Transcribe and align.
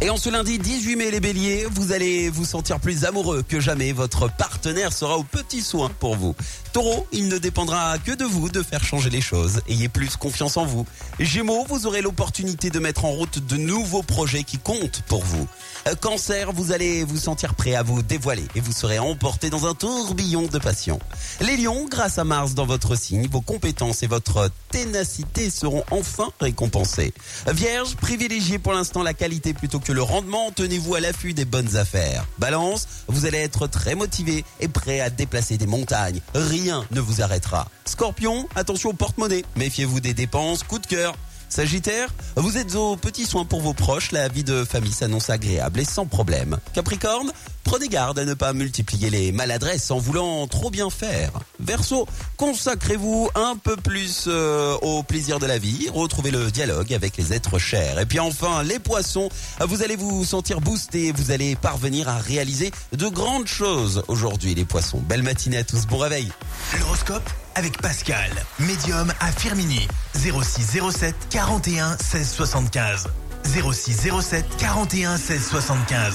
Et 0.00 0.10
en 0.10 0.16
ce 0.16 0.30
lundi 0.30 0.60
18 0.60 0.94
mai, 0.94 1.10
les 1.10 1.18
béliers, 1.18 1.66
vous 1.72 1.90
allez 1.90 2.30
vous 2.30 2.44
sentir 2.44 2.78
plus 2.78 3.04
amoureux 3.04 3.42
que 3.42 3.58
jamais. 3.58 3.90
Votre 3.90 4.30
partenaire 4.30 4.92
sera 4.92 5.18
au 5.18 5.24
petit 5.24 5.60
soin 5.60 5.90
pour 5.98 6.14
vous. 6.14 6.36
Taureau, 6.72 7.08
il 7.10 7.26
ne 7.26 7.36
dépendra 7.36 7.98
que 7.98 8.12
de 8.12 8.24
vous 8.24 8.48
de 8.48 8.62
faire 8.62 8.84
changer 8.84 9.10
les 9.10 9.20
choses. 9.20 9.60
Ayez 9.66 9.88
plus 9.88 10.16
confiance 10.16 10.56
en 10.56 10.66
vous. 10.66 10.86
Gémeaux, 11.18 11.64
vous 11.68 11.88
aurez 11.88 12.00
l'opportunité 12.00 12.70
de 12.70 12.78
mettre 12.78 13.06
en 13.06 13.10
route 13.10 13.44
de 13.44 13.56
nouveaux 13.56 14.04
projets 14.04 14.44
qui 14.44 14.58
comptent 14.58 15.02
pour 15.08 15.24
vous. 15.24 15.48
Euh, 15.88 15.96
Cancer, 15.96 16.52
vous 16.52 16.70
allez 16.70 17.02
vous 17.02 17.18
sentir 17.18 17.56
prêt 17.56 17.74
à 17.74 17.82
vous 17.82 18.02
dévoiler 18.02 18.44
et 18.54 18.60
vous 18.60 18.70
serez 18.70 19.00
emporté 19.00 19.50
dans 19.50 19.66
un 19.66 19.74
tourbillon 19.74 20.42
de 20.42 20.58
passion. 20.58 21.00
Les 21.40 21.56
lions, 21.56 21.86
grâce 21.90 22.18
à 22.18 22.24
Mars 22.24 22.54
dans 22.54 22.66
votre 22.66 22.94
signe, 22.94 23.26
vos 23.26 23.40
compétences 23.40 24.04
et 24.04 24.06
votre 24.06 24.48
ténacité 24.70 25.50
seront 25.50 25.82
enfin 25.90 26.28
récompensées. 26.38 27.12
Vierge, 27.52 27.96
privilégiez 27.96 28.60
pour 28.60 28.74
l'instant 28.74 29.02
la 29.02 29.14
qualité 29.14 29.54
plutôt 29.54 29.80
que 29.80 29.87
le 29.92 30.02
rendement, 30.02 30.50
tenez-vous 30.50 30.94
à 30.94 31.00
l'affût 31.00 31.34
des 31.34 31.44
bonnes 31.44 31.76
affaires. 31.76 32.26
Balance, 32.38 32.86
vous 33.06 33.26
allez 33.26 33.38
être 33.38 33.66
très 33.66 33.94
motivé 33.94 34.44
et 34.60 34.68
prêt 34.68 35.00
à 35.00 35.10
déplacer 35.10 35.56
des 35.56 35.66
montagnes. 35.66 36.20
Rien 36.34 36.84
ne 36.90 37.00
vous 37.00 37.22
arrêtera. 37.22 37.68
Scorpion, 37.84 38.48
attention 38.54 38.90
au 38.90 38.94
porte-monnaie. 38.94 39.44
Méfiez-vous 39.56 40.00
des 40.00 40.14
dépenses, 40.14 40.62
coup 40.62 40.78
de 40.78 40.86
cœur. 40.86 41.14
Sagittaire, 41.48 42.08
vous 42.36 42.58
êtes 42.58 42.74
aux 42.74 42.96
petits 42.96 43.24
soins 43.24 43.46
pour 43.46 43.62
vos 43.62 43.72
proches, 43.72 44.12
la 44.12 44.28
vie 44.28 44.44
de 44.44 44.64
famille 44.64 44.92
s'annonce 44.92 45.30
agréable 45.30 45.80
et 45.80 45.84
sans 45.84 46.04
problème. 46.04 46.58
Capricorne, 46.74 47.32
prenez 47.68 47.88
garde 47.88 48.18
à 48.18 48.24
ne 48.24 48.32
pas 48.32 48.54
multiplier 48.54 49.10
les 49.10 49.30
maladresses 49.30 49.90
en 49.90 49.98
voulant 49.98 50.46
trop 50.46 50.70
bien 50.70 50.88
faire. 50.88 51.32
Verseau, 51.60 52.08
consacrez-vous 52.38 53.28
un 53.34 53.56
peu 53.62 53.76
plus 53.76 54.24
euh, 54.26 54.74
au 54.80 55.02
plaisir 55.02 55.38
de 55.38 55.44
la 55.44 55.58
vie, 55.58 55.90
retrouvez 55.92 56.30
le 56.30 56.50
dialogue 56.50 56.94
avec 56.94 57.18
les 57.18 57.34
êtres 57.34 57.58
chers. 57.58 57.98
Et 57.98 58.06
puis 58.06 58.20
enfin, 58.20 58.62
les 58.62 58.78
poissons, 58.78 59.28
vous 59.60 59.82
allez 59.82 59.96
vous 59.96 60.24
sentir 60.24 60.62
boosté, 60.62 61.12
vous 61.12 61.30
allez 61.30 61.56
parvenir 61.56 62.08
à 62.08 62.16
réaliser 62.16 62.70
de 62.92 63.06
grandes 63.06 63.48
choses 63.48 64.02
aujourd'hui 64.08 64.54
les 64.54 64.64
poissons. 64.64 65.02
Belle 65.06 65.22
matinée 65.22 65.58
à 65.58 65.64
tous, 65.64 65.86
bon 65.86 65.98
réveil. 65.98 66.32
L'horoscope 66.80 67.28
avec 67.54 67.82
Pascal, 67.82 68.30
médium 68.60 69.12
à 69.20 69.30
Firmini. 69.30 69.86
06 70.14 70.80
07 70.90 71.14
41 71.28 71.98
16 71.98 72.30
75. 72.30 73.08
06 73.44 74.08
07 74.22 74.46
41 74.58 75.18
16 75.18 75.48
75. 75.50 76.14